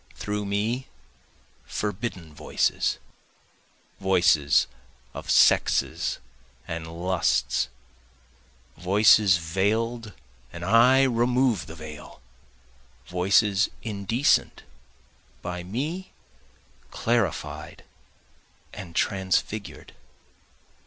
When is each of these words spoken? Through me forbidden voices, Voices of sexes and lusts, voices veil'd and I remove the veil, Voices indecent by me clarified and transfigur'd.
Through 0.15 0.45
me 0.47 0.87
forbidden 1.63 2.33
voices, 2.33 2.97
Voices 3.99 4.65
of 5.13 5.29
sexes 5.29 6.17
and 6.67 6.87
lusts, 6.87 7.69
voices 8.77 9.37
veil'd 9.37 10.13
and 10.51 10.65
I 10.65 11.03
remove 11.03 11.67
the 11.67 11.75
veil, 11.75 12.19
Voices 13.05 13.69
indecent 13.83 14.63
by 15.43 15.61
me 15.61 16.13
clarified 16.89 17.83
and 18.73 18.95
transfigur'd. 18.95 19.93